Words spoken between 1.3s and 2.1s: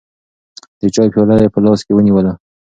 یې په لاس کې